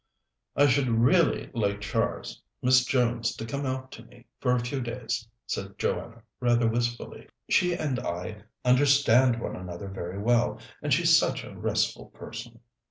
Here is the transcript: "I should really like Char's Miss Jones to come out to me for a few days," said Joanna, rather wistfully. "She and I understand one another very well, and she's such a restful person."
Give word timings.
"I 0.55 0.65
should 0.65 0.87
really 0.89 1.51
like 1.53 1.79
Char's 1.79 2.41
Miss 2.59 2.85
Jones 2.85 3.35
to 3.35 3.45
come 3.45 3.67
out 3.67 3.91
to 3.91 4.03
me 4.03 4.25
for 4.39 4.55
a 4.55 4.59
few 4.59 4.81
days," 4.81 5.27
said 5.45 5.77
Joanna, 5.77 6.23
rather 6.39 6.67
wistfully. 6.67 7.29
"She 7.51 7.75
and 7.75 7.99
I 7.99 8.41
understand 8.65 9.39
one 9.39 9.55
another 9.55 9.89
very 9.89 10.17
well, 10.17 10.59
and 10.81 10.91
she's 10.91 11.15
such 11.15 11.43
a 11.43 11.55
restful 11.55 12.07
person." 12.07 12.61